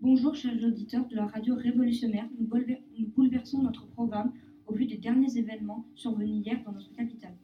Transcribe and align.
Bonjour 0.00 0.36
chers 0.36 0.62
auditeurs 0.62 1.08
de 1.08 1.16
la 1.16 1.26
radio 1.26 1.56
révolutionnaire, 1.56 2.28
nous, 2.38 2.46
bouleversons 2.46 3.62
notre 3.62 3.86
programme 3.88 4.32
au 4.66 4.72
vu 4.72 4.86
des 4.86 4.98
derniers 4.98 5.36
événements 5.36 5.84
survenus 5.94 6.46
hier 6.46 6.62
dans 6.64 6.72
notre 6.72 6.92
capitale. 6.92 7.34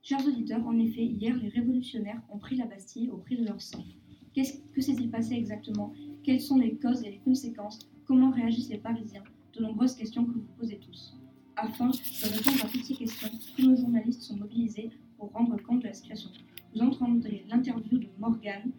Chers 0.00 0.24
auditeurs, 0.26 0.66
en 0.66 0.78
effet, 0.78 1.04
hier 1.04 1.36
les 1.36 1.48
révolutionnaires 1.48 2.22
ont 2.30 2.38
pris 2.38 2.56
la 2.56 2.66
Bastille 2.66 3.10
au 3.10 3.16
prix 3.16 3.36
de 3.36 3.44
leur 3.44 3.60
sang. 3.60 3.84
Qu'est-ce 4.32 4.58
que 4.72 4.80
s'est-il 4.80 5.10
passé 5.10 5.34
exactement? 5.34 5.92
Quelles 6.22 6.40
sont 6.40 6.58
les 6.58 6.76
causes 6.76 7.02
et 7.02 7.10
les 7.10 7.20
conséquences 7.24 7.78
Comment 8.06 8.30
réagissent 8.30 8.68
les 8.68 8.78
Parisiens 8.78 9.22
De 9.56 9.62
nombreuses 9.62 9.96
questions 9.96 10.26
que 10.26 10.32
vous 10.32 10.44
posez 10.58 10.76
tous. 10.76 11.16
Afin 11.56 11.86
de 11.88 12.36
répondre 12.36 12.64
à 12.64 12.68
toutes 12.68 12.84
ces 12.84 12.94
questions, 12.94 13.28
tous 13.56 13.62
nos 13.66 13.76
journalistes 13.76 14.22
sont 14.22 14.36
mobilisés 14.36 14.90
pour 15.16 15.32
rendre 15.32 15.56
compte 15.62 15.80
de 15.80 15.86
la 15.86 15.94
situation. 15.94 16.28
Vous 16.74 16.82
entendrez 16.82 17.46
l'interview 17.48 17.98
de 17.98 18.08
Morgane, 18.18 18.72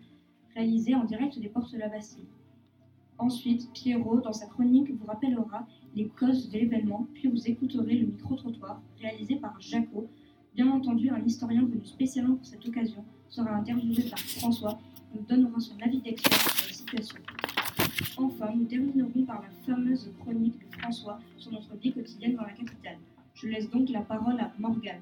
réalisée 0.54 0.94
en 0.94 1.06
direct 1.06 1.40
des 1.40 1.50
portes 1.50 1.74
de 1.74 1.80
la 1.80 1.90
Bastille. 1.90 2.28
Ensuite, 3.18 3.72
Pierrot, 3.74 4.20
dans 4.20 4.34
sa 4.34 4.46
chronique, 4.46 4.92
vous 4.92 5.06
rappellera 5.08 5.66
les 5.96 6.06
causes 6.06 6.50
de 6.50 6.60
l'événement, 6.60 7.08
puis 7.16 7.28
vous 7.28 7.48
écouterez 7.48 7.98
le 7.98 8.08
micro-trottoir 8.08 8.80
réalisé 9.02 9.38
par 9.38 9.60
Jaco. 9.60 10.08
Bien 10.54 10.70
entendu, 10.70 11.10
un 11.10 11.24
historien 11.26 11.64
venu 11.64 11.84
spécialement 11.84 12.36
pour 12.36 12.46
cette 12.46 12.66
occasion 12.68 13.04
sera 13.30 13.56
interviewé 13.56 14.04
par 14.04 14.20
François 14.20 14.78
et 15.14 15.18
nous 15.18 15.26
donnera 15.26 15.60
son 15.60 15.80
avis 15.82 16.02
d'expert 16.02 16.40
sur 16.40 16.68
la 16.68 16.74
situation. 16.74 17.20
Enfin, 18.18 18.54
nous 18.54 18.66
terminerons 18.66 19.24
par 19.26 19.42
la 19.42 19.50
fameuse 19.66 20.12
chronique 20.20 20.60
de 20.60 20.76
François 20.78 21.20
sur 21.38 21.52
notre 21.52 21.76
vie 21.78 21.94
quotidienne 21.94 22.36
dans 22.36 22.44
la 22.44 22.54
capitale. 22.54 22.98
Je 23.36 23.48
laisse 23.48 23.70
donc 23.70 23.90
la 23.90 24.02
parole 24.02 24.40
à 24.40 24.54
Morgane. 24.60 25.02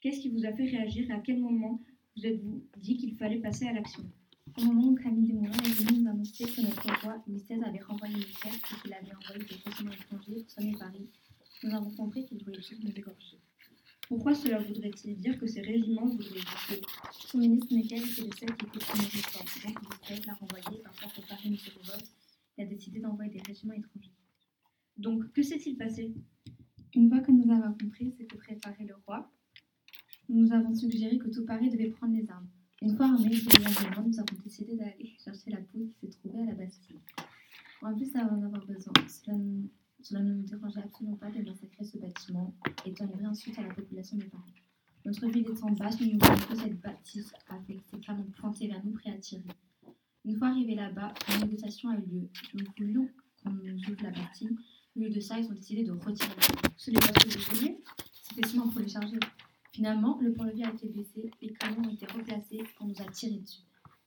Qu'est-ce 0.00 0.20
qui 0.20 0.30
vous 0.30 0.46
a 0.46 0.52
fait 0.52 0.64
réagir 0.64 1.10
et 1.10 1.12
à 1.12 1.18
quel 1.18 1.40
moment 1.40 1.82
vous 2.16 2.24
êtes-vous 2.24 2.64
dit 2.78 2.96
qu'il 2.96 3.16
fallait 3.16 3.40
passer 3.40 3.66
à 3.66 3.72
l'action? 3.72 4.04
Au 4.56 4.64
moment 4.64 4.88
où 4.88 4.94
Camille 4.94 5.26
Desmoulins 5.26 5.52
est 5.52 5.84
venu 5.84 6.00
nous 6.00 6.10
annoncer 6.10 6.44
que 6.44 6.60
notre 6.62 7.02
roi 7.02 7.22
Louis 7.26 7.42
XVI 7.42 7.62
avait 7.64 7.80
renvoyé 7.80 8.14
les 8.14 8.32
terres 8.40 8.54
et 8.54 8.80
qu'il 8.80 8.94
avait 8.94 9.14
envoyé 9.14 9.44
des 9.44 9.56
régiments 9.56 9.92
étrangers 9.92 10.42
pour 10.42 10.50
sonner 10.50 10.74
Paris, 10.78 11.10
nous 11.62 11.74
avons 11.74 11.90
compris 11.90 12.24
qu'il 12.26 12.42
voulait 12.44 12.62
juste 12.62 12.82
nous 12.82 12.90
égorger. 12.90 13.38
Pourquoi 14.08 14.34
cela 14.34 14.58
voudrait-il 14.58 15.16
dire 15.18 15.38
que 15.38 15.46
ces 15.46 15.60
régiments 15.60 16.06
voudraient 16.06 16.40
tuer 16.66 16.80
Son 17.12 17.38
ministre 17.38 17.74
Necker 17.74 17.96
était 17.96 18.22
le 18.22 18.32
seul 18.32 18.56
qui 18.56 18.66
était 18.66 18.78
pour 18.78 18.96
nos 18.96 19.02
réformes, 19.02 19.74
donc 19.82 20.00
XVI 20.02 20.26
l'a 20.26 20.34
renvoyé 20.34 20.82
Paris 21.28 21.50
ne 21.50 21.56
se 21.56 21.70
révolte 21.70 22.10
et 22.56 22.62
a 22.62 22.66
décidé 22.66 23.00
d'envoyer 23.00 23.30
des 23.30 23.42
régiments 23.46 23.74
étrangers. 23.74 24.14
Donc, 24.96 25.30
que 25.32 25.42
s'est-il 25.42 25.76
passé? 25.76 26.14
Une 26.94 27.08
fois 27.10 27.20
que 27.20 27.30
nous 27.30 27.52
avons 27.52 27.74
compris 27.74 28.12
ce 28.12 28.22
que 28.24 28.36
préparait 28.36 28.86
le 28.86 28.94
roi, 29.06 29.30
nous 30.28 30.52
avons 30.52 30.74
suggéré 30.74 31.18
que 31.18 31.28
tout 31.28 31.44
Paris 31.44 31.70
devait 31.70 31.90
prendre 31.90 32.16
les 32.16 32.30
armes. 32.30 32.48
Une 32.80 32.96
fois 32.96 33.06
armés 33.06 33.30
nous 33.30 34.18
avons 34.20 34.42
décidé 34.44 34.76
d'aller 34.76 35.14
chercher 35.22 35.50
la 35.50 35.58
poule 35.58 35.90
qui 36.00 36.10
se 36.10 36.18
trouvait 36.18 36.42
à 36.42 36.46
la 36.46 36.54
Bastille. 36.54 36.96
En 37.82 37.94
plus 37.94 38.12
d'en 38.12 38.20
avoir 38.20 38.64
besoin, 38.66 38.92
cela, 39.08 39.36
cela, 40.02 40.20
ne 40.20 40.34
nous 40.34 40.42
dérangeait 40.44 40.80
absolument 40.80 41.16
pas 41.16 41.30
de 41.30 41.42
massacrer 41.42 41.84
ce 41.84 41.98
bâtiment 41.98 42.54
et 42.84 42.92
d'en 42.92 43.06
livrer 43.06 43.26
ensuite 43.26 43.58
à 43.58 43.62
la 43.62 43.74
population 43.74 44.16
de 44.16 44.24
Paris. 44.24 44.54
Notre 45.04 45.26
ville 45.28 45.48
étant 45.50 45.70
basse, 45.72 46.00
nous 46.00 46.12
nous 46.12 46.18
que 46.18 46.56
cette 46.56 46.80
bâtisse 46.80 47.32
avec 47.48 47.80
ses 47.90 47.98
canons 48.00 48.26
pointés 48.38 48.68
vers 48.68 48.84
nous 48.84 48.92
prêts 48.92 49.10
à 49.10 49.18
tirer. 49.18 49.42
Une 50.24 50.36
fois 50.36 50.48
arrivés 50.48 50.74
là-bas, 50.74 51.14
une 51.32 51.46
négociation 51.46 51.90
a 51.90 51.96
eu 51.96 52.02
lieu. 52.02 52.28
Nous 52.54 52.64
voulions 52.76 53.08
qu'on 53.42 53.50
nous 53.50 53.78
ouvre 53.88 54.02
la 54.02 54.10
Bastille. 54.10 54.56
Au 54.96 55.00
lieu 55.00 55.10
de 55.10 55.20
ça, 55.20 55.38
ils 55.38 55.46
ont 55.46 55.54
décidé 55.54 55.84
de 55.84 55.92
retirer. 55.92 56.34
Ce 56.76 56.90
n'est 56.90 56.98
pas 56.98 57.06
ce 57.06 57.26
que 57.26 57.38
vous 57.38 57.56
vouliez 57.56 57.78
C'était 58.22 58.48
seulement 58.48 58.68
pour 58.68 58.80
les 58.80 58.88
charger. 58.88 59.18
Finalement, 59.72 60.18
le 60.20 60.32
pont-levis 60.32 60.64
a 60.64 60.72
été 60.72 60.88
baissé, 60.88 61.30
les 61.40 61.52
canons 61.54 61.88
ont 61.88 61.92
été 61.92 62.04
replacés, 62.06 62.62
on 62.80 62.86
nous 62.86 63.00
a 63.00 63.04
tiré 63.10 63.38
dessus. 63.38 63.62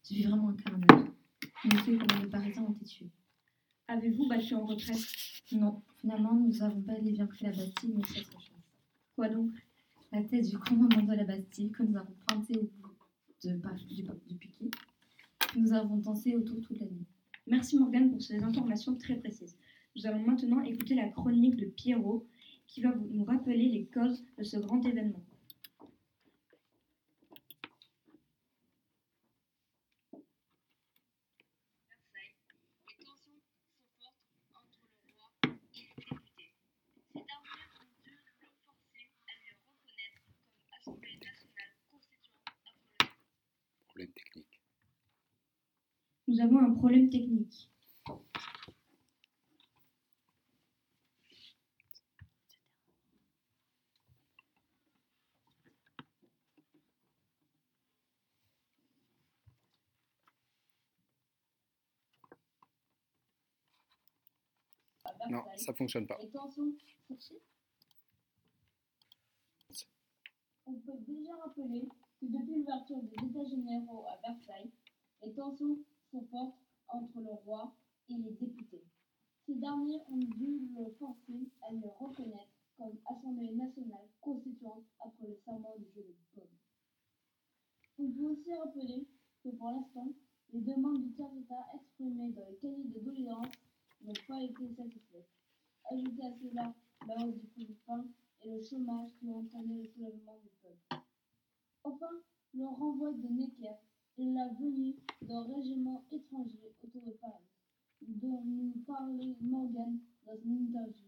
J'ai 0.10 0.28
vraiment 0.28 0.50
un 0.50 0.56
carnage. 0.56 1.08
Nous 1.66 1.78
fait 1.78 1.98
comment 1.98 2.22
les 2.22 2.30
Parisiens 2.30 2.64
ont 2.64 2.74
été 2.74 2.86
tués. 2.86 3.10
Avez-vous 3.88 4.28
battu 4.28 4.56
en 4.56 4.66
retraite? 4.66 4.98
Non, 5.54 5.82
finalement, 5.98 6.34
nous 6.34 6.58
n'avons 6.58 6.82
pas 6.82 6.98
bien 7.00 7.26
pris 7.26 7.46
la 7.46 7.52
Bastille, 7.52 7.94
mais 7.96 8.04
c'est 8.08 8.22
autre 8.22 8.42
chose. 8.42 8.62
Quoi 9.16 9.30
donc? 9.30 9.52
La 10.12 10.24
tête 10.24 10.50
du 10.50 10.58
commandant 10.58 11.02
de 11.04 11.14
la 11.14 11.24
Bastille 11.24 11.72
que 11.72 11.84
nous 11.84 11.98
avons 11.98 12.14
pointé 12.28 12.58
au 12.58 12.64
bout 12.64 12.96
de, 13.44 13.60
du, 13.88 14.04
du 14.28 14.36
piquet. 14.38 14.72
Nous 15.56 15.74
avons 15.74 15.98
dansé 15.98 16.36
autour 16.36 16.62
toute 16.62 16.80
la 16.80 16.86
nuit. 16.86 17.06
Merci 17.48 17.78
Morgane 17.78 18.12
pour 18.12 18.22
ces 18.22 18.42
informations 18.42 18.96
très 18.96 19.16
précises. 19.16 19.58
Nous 19.96 20.06
allons 20.06 20.26
maintenant 20.26 20.62
écouter 20.62 20.96
la 20.96 21.10
chronique 21.10 21.58
de 21.58 21.66
Pierrot 21.66 22.26
qui 22.68 22.82
va 22.82 22.94
nous 23.10 23.26
rappeler 23.26 23.70
les 23.70 23.86
causes 23.86 24.24
de 24.38 24.44
ce 24.44 24.58
grand 24.58 24.82
événement. 24.86 25.24
Nous 46.31 46.40
avons 46.40 46.59
un 46.59 46.72
problème 46.72 47.09
technique. 47.09 47.69
Non, 65.30 65.44
ça 65.58 65.74
fonctionne 65.74 66.08
pas. 66.08 66.18
On 70.66 70.74
peut 70.74 70.97
déjà 71.06 71.36
rappeler 71.44 71.90
que 72.22 72.25
depuis 72.25 72.56
l'ouverture 72.56 73.02
des 73.02 73.16
États 73.16 73.44
généraux 73.50 74.06
à 74.08 74.16
Versailles, 74.25 74.72
les 75.24 75.34
tensions 75.34 75.78
entre 76.14 77.20
le 77.20 77.32
roi 77.46 77.74
et 78.10 78.14
les 78.14 78.32
députés. 78.32 78.84
Ces 79.46 79.56
derniers 79.56 80.02
ont 80.10 80.18
dû 80.18 80.70
le 80.78 80.92
forcer 81.00 81.50
à 81.62 81.72
le 81.72 81.88
reconnaître 82.00 82.52
comme 82.78 82.98
Assemblée 83.06 83.52
nationale 83.54 84.08
constituante 84.20 84.84
après 85.06 85.28
le 85.28 85.38
serment 85.46 85.76
du 85.78 85.86
jeu 85.96 86.02
de 86.02 86.16
paume. 86.34 86.48
On 88.00 88.12
peut 88.12 88.26
aussi 88.26 88.54
rappeler 88.54 89.08
que 89.44 89.50
pour 89.50 89.70
l'instant, 89.70 90.08
les 90.54 90.62
demandes 90.62 91.02
du 91.02 91.12
tiers 91.14 91.34
état 91.38 91.66
exprimées 91.76 92.32
dans 92.32 92.46
les 92.50 92.56
cahiers 92.58 92.84
de 92.84 93.00
doléances 93.00 93.56
n'ont 94.04 94.14
pas 94.28 94.42
été 94.42 94.68
satisfaites. 94.76 95.30
Ajoutez 95.92 96.26
à 96.26 96.34
cela 96.42 96.74
la 97.08 97.26
hausse 97.26 97.38
du 97.38 97.48
prix 97.48 97.66
du 97.66 97.74
pain 97.86 98.06
et 98.44 98.50
le 98.50 98.62
chômage 98.64 99.10
qui 99.20 99.28
ont 99.28 99.40
entraîné 99.40 99.84
le 99.84 99.88
soulèvement 99.88 100.38
du 100.44 100.50
peuple. 100.62 101.04
Enfin, 101.84 102.12
le 102.54 102.66
renvoi 102.66 103.14
de 103.14 103.28
Necker 103.28 103.76
la 104.30 104.48
venue 104.59 104.96
d'un 105.22 105.44
régiment 105.44 106.06
étranger 106.12 106.59
autour 106.84 107.02
de 107.02 107.12
Paris, 107.12 107.44
dont 108.02 108.44
nous 108.46 108.74
parlait 108.86 109.36
Morgan 109.42 110.00
dans 110.26 110.38
une 110.46 110.68
interview, 110.68 111.08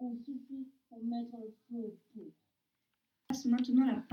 ont 0.00 0.16
suffi 0.16 0.68
pour 0.88 1.04
mettre 1.04 1.36
le 1.36 1.54
feu 1.68 1.84
au 1.84 1.98
poudre. 2.12 2.32
maintenant 3.46 3.86
la 3.86 4.04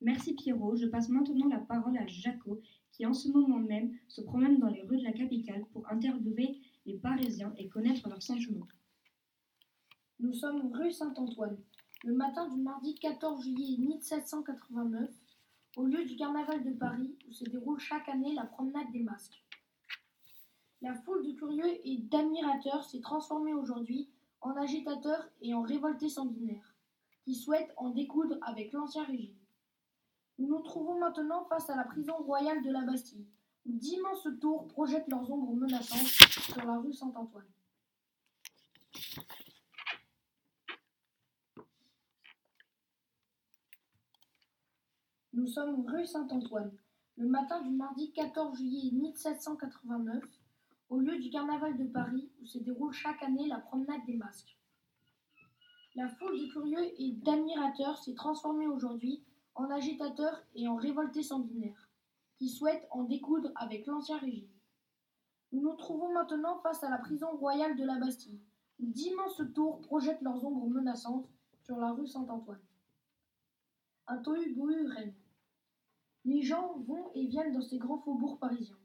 Merci 0.00 0.34
Pierrot. 0.34 0.74
Je 0.74 0.86
passe 0.86 1.08
maintenant 1.08 1.48
la 1.48 1.58
parole 1.58 1.96
à 1.96 2.06
Jaco, 2.06 2.60
qui 2.90 3.06
en 3.06 3.14
ce 3.14 3.28
moment 3.28 3.60
même 3.60 3.96
se 4.08 4.20
promène 4.20 4.58
dans 4.58 4.68
les 4.68 4.82
rues 4.82 4.98
de 4.98 5.04
la 5.04 5.12
capitale 5.12 5.64
pour 5.72 5.88
interviewer 5.90 6.60
les 6.86 6.98
Parisiens 6.98 7.54
et 7.56 7.68
connaître 7.68 8.08
leurs 8.08 8.22
sentiments. 8.22 8.66
Nous 10.18 10.32
sommes 10.32 10.72
rue 10.72 10.90
Saint-Antoine, 10.90 11.56
le 12.04 12.14
matin 12.14 12.48
du 12.48 12.60
mardi 12.60 12.96
14 12.96 13.42
juillet 13.44 13.78
1789, 13.78 15.08
au 15.76 15.86
lieu 15.86 16.04
du 16.04 16.16
carnaval 16.16 16.62
de 16.64 16.72
Paris 16.72 17.16
où 17.28 17.32
se 17.32 17.44
déroule 17.44 17.78
chaque 17.78 18.08
année 18.08 18.34
la 18.34 18.44
promenade 18.44 18.90
des 18.92 19.02
masques. 19.02 19.42
La 20.82 20.94
foule 20.94 21.24
de 21.24 21.32
curieux 21.32 21.78
et 21.86 21.98
d'admirateurs 21.98 22.84
s'est 22.84 23.00
transformée 23.00 23.54
aujourd'hui 23.54 24.10
en 24.40 24.56
agitateurs 24.56 25.28
et 25.40 25.54
en 25.54 25.62
révoltés 25.62 26.08
sanguinaires, 26.08 26.74
qui 27.24 27.34
souhaitent 27.34 27.72
en 27.76 27.90
découdre 27.90 28.36
avec 28.42 28.72
l'ancien 28.72 29.04
régime. 29.04 29.36
Nous 30.38 30.48
nous 30.48 30.60
trouvons 30.60 30.98
maintenant 30.98 31.44
face 31.44 31.70
à 31.70 31.76
la 31.76 31.84
prison 31.84 32.16
royale 32.16 32.62
de 32.64 32.70
la 32.70 32.82
Bastille, 32.82 33.28
où 33.64 33.72
d'immenses 33.72 34.26
tours 34.40 34.66
projettent 34.66 35.08
leurs 35.08 35.30
ombres 35.30 35.54
menaçantes 35.54 36.08
sur 36.42 36.64
la 36.64 36.78
rue 36.78 36.92
Saint-Antoine. 36.92 37.46
Nous 45.34 45.46
sommes 45.46 45.86
rue 45.88 46.04
Saint-Antoine, 46.04 46.70
le 47.16 47.26
matin 47.26 47.62
du 47.62 47.70
mardi 47.70 48.12
14 48.12 48.54
juillet 48.54 48.90
1789, 48.92 50.22
au 50.90 50.98
lieu 50.98 51.18
du 51.18 51.30
carnaval 51.30 51.78
de 51.78 51.84
Paris 51.84 52.30
où 52.42 52.44
se 52.44 52.58
déroule 52.58 52.92
chaque 52.92 53.22
année 53.22 53.48
la 53.48 53.56
promenade 53.56 54.04
des 54.06 54.18
masques. 54.18 54.58
La 55.94 56.10
foule 56.10 56.38
de 56.38 56.52
curieux 56.52 56.84
et 56.98 57.12
d'admirateurs 57.12 57.96
s'est 57.96 58.14
transformée 58.14 58.66
aujourd'hui 58.66 59.24
en 59.54 59.70
agitateurs 59.70 60.38
et 60.54 60.68
en 60.68 60.76
révoltés 60.76 61.22
sanguinaires, 61.22 61.88
qui 62.36 62.50
souhaitent 62.50 62.86
en 62.90 63.04
découdre 63.04 63.52
avec 63.54 63.86
l'ancien 63.86 64.18
régime. 64.18 64.50
Nous 65.52 65.62
nous 65.62 65.76
trouvons 65.76 66.12
maintenant 66.12 66.58
face 66.58 66.84
à 66.84 66.90
la 66.90 66.98
prison 66.98 67.30
royale 67.38 67.76
de 67.76 67.84
la 67.84 67.98
Bastille, 67.98 68.42
où 68.80 68.86
d'immenses 68.86 69.40
tours 69.54 69.80
projettent 69.80 70.20
leurs 70.20 70.44
ombres 70.44 70.68
menaçantes 70.68 71.26
sur 71.62 71.78
la 71.78 71.92
rue 71.92 72.06
Saint-Antoine. 72.06 72.60
Un 74.08 74.18
tohu-bohu 74.18 74.88
règne. 74.88 75.14
Les 76.24 76.42
gens 76.42 76.78
vont 76.86 77.10
et 77.14 77.26
viennent 77.26 77.52
dans 77.52 77.62
ces 77.62 77.78
grands 77.78 77.98
faubourgs 77.98 78.38
parisiens. 78.38 78.78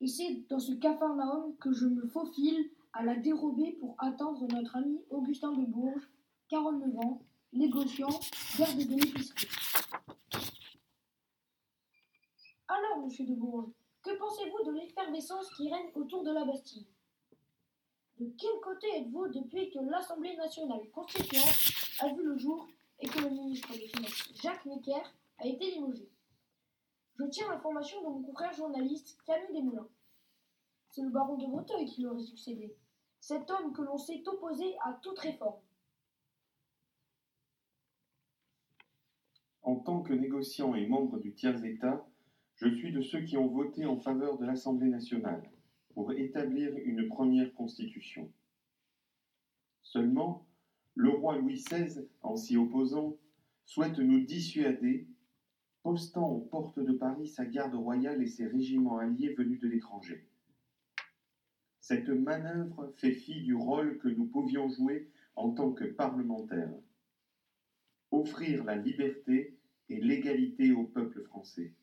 Et 0.00 0.08
c'est 0.08 0.46
dans 0.48 0.58
ce 0.58 0.72
capharnaüm 0.72 1.56
que 1.58 1.72
je 1.72 1.86
me 1.86 2.08
faufile 2.08 2.70
à 2.92 3.04
la 3.04 3.14
dérobée 3.14 3.72
pour 3.80 3.94
attendre 3.98 4.46
notre 4.48 4.76
ami 4.76 5.00
Augustin 5.10 5.52
de 5.52 5.64
Bourges, 5.64 6.10
49 6.48 6.98
ans, 6.98 7.22
négociant, 7.52 8.20
garde 8.58 8.78
de 8.78 8.94
l'épicerie. 8.96 9.48
Alors, 12.66 13.04
monsieur 13.04 13.24
de 13.26 13.34
Bourges, 13.34 13.70
que 14.02 14.18
pensez-vous 14.18 14.72
de 14.72 14.76
l'effervescence 14.78 15.48
qui 15.56 15.70
règne 15.70 15.90
autour 15.94 16.24
de 16.24 16.32
la 16.32 16.44
Bastille? 16.44 16.86
De 18.18 18.26
quel 18.38 18.60
côté 18.62 18.88
êtes-vous 18.96 19.28
depuis 19.28 19.70
que 19.70 19.78
l'Assemblée 19.78 20.36
nationale 20.36 20.88
constituante 20.90 21.72
a 22.00 22.08
vu 22.12 22.24
le 22.24 22.36
jour 22.36 22.66
et 22.98 23.06
que 23.06 23.20
le 23.20 23.30
ministre 23.30 23.72
des 23.72 23.88
Finances, 23.88 24.32
Jacques 24.42 24.66
Necker, 24.66 25.02
a 25.42 25.46
été 25.46 25.72
limogé 25.72 26.08
Je 27.18 27.24
tiens 27.24 27.48
l'information 27.50 28.00
de 28.00 28.06
mon 28.06 28.22
confrère 28.22 28.52
journaliste 28.52 29.18
Camille 29.26 29.52
Desmoulins. 29.52 29.88
C'est 30.90 31.02
le 31.02 31.10
baron 31.10 31.36
de 31.36 31.46
Breteuil 31.46 31.86
qui 31.86 32.02
lui 32.02 32.24
succédé, 32.24 32.76
cet 33.18 33.50
homme 33.50 33.72
que 33.72 33.82
l'on 33.82 33.98
s'est 33.98 34.22
opposé 34.26 34.76
à 34.84 34.92
toute 35.02 35.18
réforme. 35.18 35.60
En 39.62 39.76
tant 39.76 40.02
que 40.02 40.12
négociant 40.12 40.74
et 40.74 40.86
membre 40.86 41.18
du 41.18 41.34
tiers-État, 41.34 42.06
je 42.56 42.68
suis 42.68 42.92
de 42.92 43.00
ceux 43.00 43.22
qui 43.22 43.36
ont 43.36 43.48
voté 43.48 43.86
en 43.86 43.96
faveur 43.96 44.38
de 44.38 44.44
l'Assemblée 44.44 44.88
nationale 44.88 45.50
pour 45.94 46.12
établir 46.12 46.76
une 46.84 47.08
première 47.08 47.52
constitution. 47.54 48.30
Seulement, 49.82 50.46
le 50.94 51.10
roi 51.10 51.36
Louis 51.36 51.54
XVI, 51.54 52.06
en 52.22 52.36
s'y 52.36 52.56
opposant, 52.56 53.16
souhaite 53.64 53.98
nous 53.98 54.20
dissuader, 54.20 55.06
postant 55.82 56.28
aux 56.28 56.40
portes 56.40 56.78
de 56.78 56.92
Paris 56.92 57.28
sa 57.28 57.44
garde 57.44 57.74
royale 57.74 58.22
et 58.22 58.26
ses 58.26 58.46
régiments 58.46 58.98
alliés 58.98 59.34
venus 59.34 59.60
de 59.60 59.68
l'étranger. 59.68 60.26
Cette 61.80 62.08
manœuvre 62.08 62.92
fait 62.96 63.12
fi 63.12 63.40
du 63.42 63.54
rôle 63.54 63.98
que 63.98 64.08
nous 64.08 64.26
pouvions 64.26 64.68
jouer 64.68 65.10
en 65.34 65.50
tant 65.50 65.72
que 65.72 65.84
parlementaires. 65.84 66.72
Offrir 68.10 68.64
la 68.64 68.76
liberté 68.76 69.58
et 69.88 70.00
l'égalité 70.00 70.72
au 70.72 70.84
peuple 70.84 71.22
français. 71.24 71.74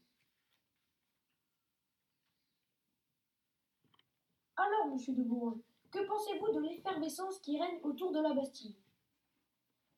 Alors, 4.55 4.87
monsieur 4.93 5.13
de 5.13 5.23
Bourges, 5.23 5.59
que 5.91 6.05
pensez-vous 6.05 6.53
de 6.53 6.59
l'effervescence 6.61 7.39
qui 7.39 7.59
règne 7.59 7.79
autour 7.83 8.11
de 8.11 8.19
la 8.19 8.33
Bastille? 8.33 8.75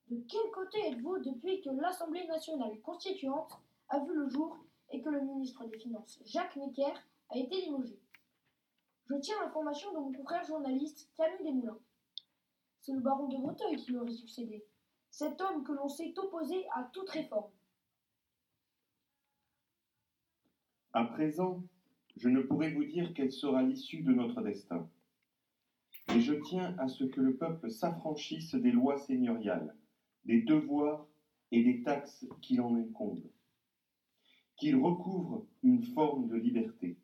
De 0.08 0.22
quel 0.28 0.52
côté 0.52 0.78
êtes-vous 0.88 1.20
depuis 1.20 1.62
que 1.62 1.70
l'Assemblée 1.70 2.26
nationale 2.28 2.80
constituante 2.82 3.62
a 3.92 4.00
vu 4.00 4.14
le 4.14 4.30
jour 4.30 4.66
et 4.90 5.02
que 5.02 5.10
le 5.10 5.22
ministre 5.22 5.66
des 5.68 5.78
Finances, 5.78 6.22
Jacques 6.26 6.56
Necker, 6.56 6.94
a 7.30 7.38
été 7.38 7.62
limogé 7.62 8.00
Je 9.06 9.16
tiens 9.16 9.36
l'information 9.44 9.94
de 9.94 10.00
mon 10.00 10.14
confrère 10.14 10.46
journaliste 10.46 11.12
Camille 11.16 11.44
Desmoulins. 11.44 11.80
C'est 12.80 12.94
le 12.94 13.02
baron 13.02 13.28
de 13.28 13.38
Breteuil 13.38 13.76
qui 13.76 13.92
lui 13.92 14.00
aurait 14.00 14.12
succédé, 14.12 14.66
cet 15.10 15.40
homme 15.42 15.64
que 15.64 15.74
l'on 15.74 15.90
s'est 15.90 16.14
opposé 16.18 16.66
à 16.74 16.90
toute 16.94 17.10
réforme. 17.10 17.52
À 20.94 21.06
présent, 21.06 21.64
je 22.18 22.30
ne 22.30 22.42
pourrai 22.42 22.74
vous 22.74 22.86
dire 22.86 23.14
quelle 23.14 23.32
sera 23.32 23.62
l'issue 23.62 24.02
de 24.02 24.14
notre 24.14 24.42
destin. 24.42 24.90
Mais 26.08 26.22
je 26.22 26.34
tiens 26.34 26.76
à 26.80 26.88
ce 26.88 27.04
que 27.04 27.22
le 27.22 27.36
peuple 27.36 27.70
s'affranchisse 27.70 28.56
des 28.56 28.72
lois 28.72 28.98
seigneuriales, 28.98 29.76
des 30.26 30.42
devoirs 30.42 31.08
et 31.52 31.64
des 31.64 31.84
taxes 31.84 32.26
qui 32.42 32.60
en 32.60 32.76
incombent, 32.76 33.30
qu'il 34.62 34.76
recouvre 34.76 35.48
une 35.64 35.84
forme 35.84 36.30
de 36.30 36.36
liberté. 36.36 36.96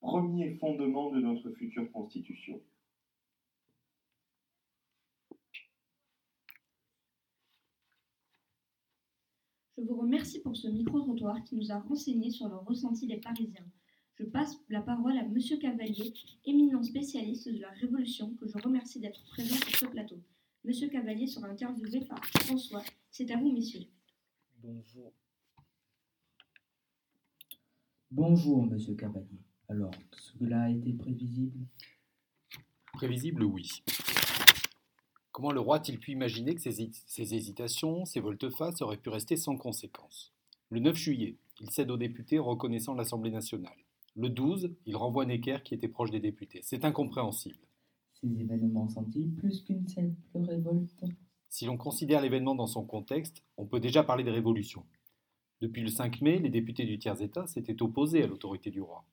Premier 0.00 0.56
fondement 0.56 1.12
de 1.12 1.20
notre 1.20 1.52
future 1.52 1.88
constitution. 1.92 2.60
Je 9.78 9.82
vous 9.82 10.00
remercie 10.00 10.40
pour 10.40 10.56
ce 10.56 10.66
micro-trottoir 10.66 11.44
qui 11.44 11.54
nous 11.54 11.70
a 11.70 11.78
renseigné 11.78 12.30
sur 12.30 12.48
le 12.48 12.56
ressenti 12.56 13.06
des 13.06 13.18
Parisiens. 13.18 13.70
Je 14.16 14.24
passe 14.24 14.56
la 14.68 14.80
parole 14.80 15.16
à 15.16 15.28
Monsieur 15.28 15.58
Cavalier, 15.58 16.12
éminent 16.44 16.82
spécialiste 16.82 17.48
de 17.50 17.60
la 17.60 17.70
Révolution, 17.70 18.34
que 18.34 18.48
je 18.48 18.58
remercie 18.64 18.98
d'être 18.98 19.22
présent 19.26 19.54
sur 19.54 19.78
ce 19.78 19.86
plateau. 19.86 20.18
Monsieur 20.64 20.88
Cavalier 20.88 21.28
sera 21.28 21.46
interviewé 21.46 22.00
par 22.00 22.24
François. 22.24 22.82
C'est 23.12 23.30
à 23.30 23.36
vous, 23.36 23.52
messieurs. 23.52 23.86
Bonjour. 24.60 25.12
Bonjour, 28.12 28.64
monsieur 28.64 28.94
Cavalier. 28.94 29.40
Alors, 29.68 29.90
cela 30.12 30.62
a 30.62 30.70
été 30.70 30.92
prévisible? 30.92 31.66
Prévisible, 32.92 33.42
oui. 33.42 33.82
Comment 35.32 35.50
le 35.50 35.58
roi 35.58 35.78
a-t-il 35.78 35.98
pu 35.98 36.12
imaginer 36.12 36.54
que 36.54 36.60
ces, 36.60 36.88
ces 36.92 37.34
hésitations, 37.34 38.04
ces 38.04 38.20
volte-face 38.20 38.80
auraient 38.80 38.96
pu 38.96 39.08
rester 39.08 39.36
sans 39.36 39.56
conséquence? 39.56 40.32
Le 40.70 40.78
9 40.78 40.96
juillet, 40.96 41.36
il 41.60 41.70
cède 41.70 41.90
aux 41.90 41.96
députés 41.96 42.38
reconnaissant 42.38 42.94
l'Assemblée 42.94 43.32
nationale. 43.32 43.76
Le 44.14 44.30
12, 44.30 44.72
il 44.86 44.96
renvoie 44.96 45.26
Necker 45.26 45.58
qui 45.64 45.74
était 45.74 45.88
proche 45.88 46.12
des 46.12 46.20
députés. 46.20 46.60
C'est 46.62 46.84
incompréhensible. 46.84 47.58
Ces 48.14 48.28
événements 48.40 48.88
sont-ils 48.88 49.34
plus 49.34 49.62
qu'une 49.62 49.86
simple 49.88 50.14
révolte? 50.32 51.04
Si 51.48 51.64
l'on 51.64 51.76
considère 51.76 52.20
l'événement 52.20 52.54
dans 52.54 52.66
son 52.68 52.84
contexte, 52.84 53.42
on 53.56 53.66
peut 53.66 53.80
déjà 53.80 54.04
parler 54.04 54.22
de 54.22 54.30
révolution. 54.30 54.84
Depuis 55.60 55.82
le 55.82 55.88
5 55.88 56.20
mai, 56.20 56.38
les 56.38 56.50
députés 56.50 56.84
du 56.84 56.98
tiers-État 56.98 57.46
s'étaient 57.46 57.82
opposés 57.82 58.22
à 58.22 58.26
l'autorité 58.26 58.70
du 58.70 58.80
roi. 58.80 59.04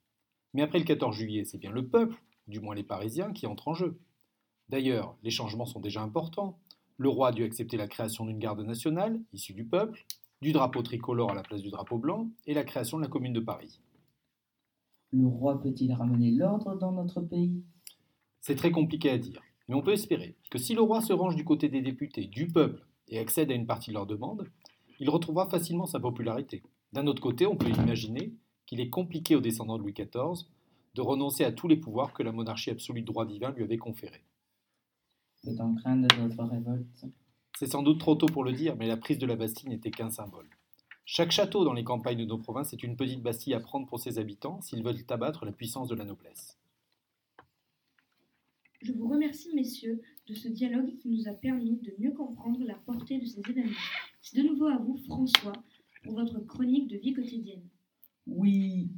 Mais 0.53 0.61
après 0.61 0.79
le 0.79 0.85
14 0.85 1.15
juillet, 1.15 1.45
c'est 1.45 1.57
bien 1.57 1.71
le 1.71 1.87
peuple, 1.87 2.21
du 2.47 2.59
moins 2.59 2.75
les 2.75 2.83
Parisiens, 2.83 3.31
qui 3.31 3.47
entrent 3.47 3.69
en 3.69 3.73
jeu. 3.73 3.97
D'ailleurs, 4.69 5.15
les 5.23 5.29
changements 5.29 5.65
sont 5.65 5.79
déjà 5.79 6.01
importants. 6.01 6.59
Le 6.97 7.09
roi 7.09 7.29
a 7.29 7.31
dû 7.31 7.43
accepter 7.43 7.77
la 7.77 7.87
création 7.87 8.25
d'une 8.25 8.39
garde 8.39 8.61
nationale, 8.61 9.19
issue 9.31 9.53
du 9.53 9.63
peuple, 9.63 10.05
du 10.41 10.51
drapeau 10.51 10.81
tricolore 10.81 11.31
à 11.31 11.35
la 11.35 11.43
place 11.43 11.61
du 11.61 11.69
drapeau 11.69 11.97
blanc, 11.97 12.29
et 12.45 12.53
la 12.53 12.63
création 12.63 12.97
de 12.97 13.03
la 13.03 13.09
commune 13.09 13.33
de 13.33 13.39
Paris. 13.39 13.79
Le 15.11 15.27
roi 15.27 15.61
peut-il 15.61 15.93
ramener 15.93 16.31
l'ordre 16.31 16.75
dans 16.75 16.91
notre 16.91 17.21
pays? 17.21 17.63
C'est 18.41 18.55
très 18.55 18.71
compliqué 18.71 19.09
à 19.09 19.17
dire, 19.17 19.41
mais 19.67 19.75
on 19.75 19.81
peut 19.81 19.93
espérer 19.93 20.35
que 20.49 20.57
si 20.57 20.73
le 20.73 20.81
roi 20.81 21.01
se 21.01 21.13
range 21.13 21.35
du 21.35 21.45
côté 21.45 21.69
des 21.69 21.81
députés, 21.81 22.25
du 22.25 22.47
peuple, 22.47 22.85
et 23.07 23.19
accède 23.19 23.51
à 23.51 23.53
une 23.53 23.67
partie 23.67 23.91
de 23.91 23.95
leurs 23.95 24.07
demandes, 24.07 24.49
il 24.99 25.09
retrouvera 25.09 25.49
facilement 25.49 25.85
sa 25.85 25.99
popularité. 25.99 26.63
D'un 26.91 27.07
autre 27.07 27.21
côté, 27.21 27.45
on 27.45 27.55
peut 27.55 27.69
imaginer 27.69 28.33
qu'il 28.65 28.79
est 28.79 28.89
compliqué 28.89 29.35
aux 29.35 29.41
descendants 29.41 29.77
de 29.77 29.83
Louis 29.83 29.93
XIV 29.93 30.45
de 30.95 31.01
renoncer 31.01 31.43
à 31.43 31.51
tous 31.51 31.67
les 31.67 31.77
pouvoirs 31.77 32.13
que 32.13 32.23
la 32.23 32.31
monarchie 32.31 32.69
absolue 32.69 33.01
de 33.01 33.07
droit 33.07 33.25
divin 33.25 33.51
lui 33.51 33.63
avait 33.63 33.77
conférés. 33.77 34.23
Peut-on 35.43 35.75
craindre 35.75 36.07
d'autres 36.07 36.43
révoltes 36.43 37.05
C'est 37.57 37.67
sans 37.67 37.83
doute 37.83 37.99
trop 37.99 38.15
tôt 38.15 38.27
pour 38.27 38.43
le 38.43 38.53
dire, 38.53 38.75
mais 38.77 38.87
la 38.87 38.97
prise 38.97 39.17
de 39.17 39.25
la 39.25 39.35
Bastille 39.35 39.69
n'était 39.69 39.91
qu'un 39.91 40.09
symbole. 40.09 40.47
Chaque 41.05 41.31
château 41.31 41.65
dans 41.65 41.73
les 41.73 41.83
campagnes 41.83 42.19
de 42.19 42.25
nos 42.25 42.37
provinces 42.37 42.71
est 42.71 42.83
une 42.83 42.95
petite 42.95 43.21
Bastille 43.21 43.53
à 43.53 43.59
prendre 43.59 43.87
pour 43.87 43.99
ses 43.99 44.19
habitants 44.19 44.61
s'ils 44.61 44.83
veulent 44.83 45.03
abattre 45.09 45.45
la 45.45 45.51
puissance 45.51 45.89
de 45.89 45.95
la 45.95 46.05
noblesse. 46.05 46.57
Je 48.83 48.91
vous 48.91 49.07
remercie, 49.07 49.55
messieurs, 49.55 50.01
de 50.27 50.33
ce 50.33 50.49
dialogue 50.49 50.97
qui 50.97 51.07
nous 51.07 51.29
a 51.29 51.31
permis 51.31 51.77
de 51.77 51.93
mieux 51.99 52.11
comprendre 52.11 52.61
la 52.65 52.75
portée 52.75 53.17
de 53.17 53.25
ces 53.25 53.39
événements. 53.39 53.71
C'est 54.21 54.41
de 54.41 54.43
nouveau 54.45 54.65
à 54.65 54.77
vous, 54.77 54.97
François, 54.97 55.53
pour 56.03 56.15
votre 56.15 56.39
chronique 56.41 56.89
de 56.89 56.97
vie 56.97 57.13
quotidienne. 57.13 57.63
Oui. 58.27 58.89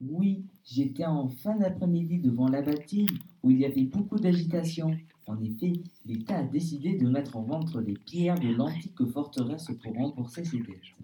Oui, 0.00 0.44
j'étais 0.64 1.04
en 1.04 1.28
fin 1.28 1.56
d'après-midi 1.56 2.20
devant 2.20 2.46
la 2.46 2.62
bâtille 2.62 3.08
où 3.42 3.50
il 3.50 3.58
y 3.58 3.64
avait 3.64 3.84
beaucoup 3.84 4.20
d'agitation. 4.20 4.96
En 5.26 5.42
effet, 5.42 5.72
l'État 6.04 6.38
a 6.38 6.42
décidé 6.44 6.96
de 6.96 7.08
mettre 7.08 7.36
en 7.36 7.42
vente 7.42 7.74
les 7.74 7.94
pierres 7.94 8.38
de 8.38 8.54
l'antique 8.54 9.04
forteresse 9.06 9.68
pour 9.82 9.94
rembourser 9.94 10.44
ses 10.44 10.58
dettes. 10.58 10.94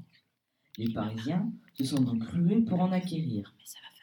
Les 0.79 0.93
Parisiens 0.93 1.53
se 1.75 1.85
sont 1.85 2.03
donc 2.03 2.23
rués 2.25 2.63
pour 2.63 2.81
en 2.81 2.93
acquérir. 2.93 3.55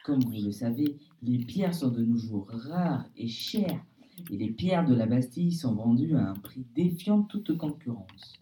Comme 0.04 0.20
vous 0.20 0.44
le 0.44 0.52
savez, 0.52 0.96
les 1.22 1.38
pierres 1.38 1.74
sont 1.74 1.90
de 1.90 2.04
nos 2.04 2.16
jours 2.16 2.48
rares 2.48 3.08
et 3.16 3.28
chères, 3.28 3.84
et 4.30 4.36
les 4.36 4.50
pierres 4.50 4.86
de 4.86 4.94
la 4.94 5.06
Bastille 5.06 5.52
sont 5.52 5.74
vendues 5.74 6.16
à 6.16 6.30
un 6.30 6.34
prix 6.34 6.64
défiant 6.74 7.22
toute 7.22 7.56
concurrence. 7.56 8.38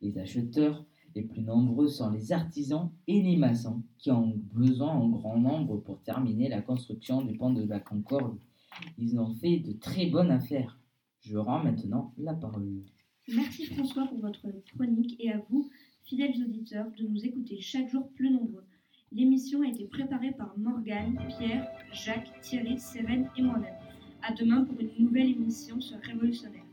Les 0.00 0.16
acheteurs 0.18 0.84
les 1.14 1.22
plus 1.22 1.42
nombreux 1.42 1.88
sont 1.88 2.10
les 2.10 2.32
artisans 2.32 2.90
et 3.08 3.20
les 3.20 3.36
maçons 3.36 3.82
qui 3.98 4.10
ont 4.10 4.34
besoin 4.52 4.92
en 4.92 5.08
grand 5.08 5.38
nombre 5.38 5.78
pour 5.78 6.00
terminer 6.02 6.48
la 6.48 6.62
construction 6.62 7.22
du 7.22 7.36
pont 7.36 7.52
de 7.52 7.64
la 7.64 7.80
Concorde. 7.80 8.38
Ils 8.96 9.18
ont 9.18 9.34
fait 9.34 9.58
de 9.58 9.72
très 9.72 10.06
bonnes 10.06 10.30
affaires. 10.30 10.78
Je 11.20 11.36
rends 11.36 11.64
maintenant 11.64 12.14
la 12.16 12.34
parole. 12.34 12.84
Merci 13.28 13.66
François 13.66 14.06
pour 14.06 14.20
votre 14.20 14.46
chronique 14.74 15.16
et 15.18 15.32
à 15.32 15.42
vous, 15.50 15.68
fidèles 16.04 16.42
auditeurs, 16.42 16.90
de 16.96 17.06
nous 17.06 17.24
écouter 17.24 17.60
chaque 17.60 17.88
jour 17.88 18.08
plus 18.14 18.30
nombreux. 18.30 18.64
L'émission 19.12 19.62
a 19.62 19.68
été 19.68 19.84
préparée 19.86 20.32
par 20.32 20.56
Morgane, 20.56 21.18
Pierre, 21.28 21.68
Jacques, 21.92 22.40
Thierry, 22.40 22.78
Sérène 22.78 23.28
et 23.36 23.42
moi-même. 23.42 23.74
À 24.22 24.32
demain 24.32 24.64
pour 24.64 24.78
une 24.80 24.90
nouvelle 24.98 25.30
émission 25.30 25.80
sur 25.80 25.98
Révolutionnaire. 25.98 26.69